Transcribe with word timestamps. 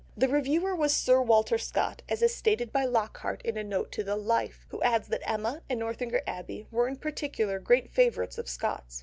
The 0.17 0.27
reviewer 0.27 0.75
was 0.75 0.95
Sir 0.95 1.21
Walter 1.21 1.59
Scott, 1.59 2.01
as 2.09 2.23
is 2.23 2.33
stated 2.35 2.71
by 2.71 2.85
Lockhart 2.85 3.39
in 3.43 3.55
a 3.55 3.63
note 3.63 3.91
to 3.91 4.03
the 4.03 4.15
Life, 4.15 4.65
who 4.69 4.81
adds 4.81 5.09
that 5.09 5.21
Emma 5.29 5.61
and 5.69 5.79
Northanger 5.79 6.23
Abbey 6.25 6.65
were 6.71 6.87
in 6.87 6.95
particular 6.97 7.59
great 7.59 7.87
favourites 7.91 8.39
of 8.39 8.49
Scott's. 8.49 8.99